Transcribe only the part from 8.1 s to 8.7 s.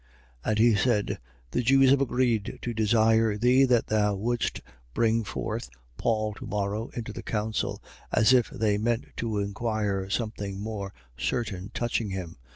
as if